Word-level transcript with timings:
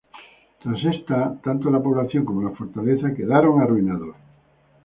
Tras 0.63 0.83
esta, 0.83 1.39
tanto 1.43 1.69
la 1.69 1.79
población 1.79 2.25
como 2.25 2.41
la 2.41 2.55
fortaleza 2.55 3.13
quedaron 3.13 3.61
arruinados. 3.61 4.15